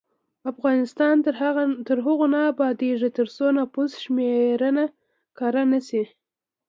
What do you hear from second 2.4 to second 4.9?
ابادیږي، ترڅو نفوس شمېرنه